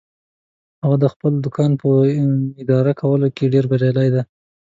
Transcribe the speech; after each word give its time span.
هغه 0.83 0.97
د 1.03 1.05
خپل 1.13 1.31
دوکان 1.45 1.71
په 1.81 1.89
اداره 2.61 2.91
کولو 3.01 3.27
کې 3.35 3.51
ډیر 3.53 3.65
بریالی 3.71 4.09
ده 4.15 4.21